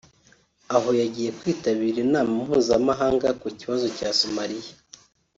[0.75, 4.73] aho yagiye kwitabira inama mpuzamahanga ku kibazo cya Somaliya